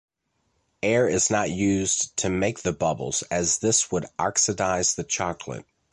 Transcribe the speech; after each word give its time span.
Air 0.81 1.07
is 1.07 1.29
not 1.29 1.51
used 1.51 2.17
to 2.17 2.29
make 2.31 2.63
the 2.63 2.73
bubbles 2.73 3.21
as 3.29 3.59
this 3.59 3.91
would 3.91 4.07
oxidize 4.17 4.95
the 4.95 5.03
chocolate. 5.03 5.65